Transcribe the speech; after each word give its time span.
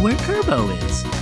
where 0.00 0.14
Kerbo 0.14 0.70
is. 0.82 1.19